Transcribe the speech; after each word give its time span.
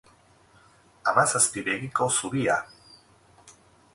Hamazazpi 1.09 1.63
begiko 1.69 2.09
zubia! 2.15 2.55